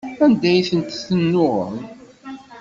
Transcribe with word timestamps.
Anda 0.23 0.47
ay 0.51 0.61
tent-tennuɣeḍ? 0.69 1.75